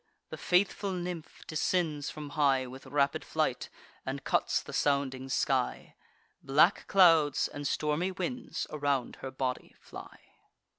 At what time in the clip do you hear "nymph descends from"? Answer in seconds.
0.93-2.29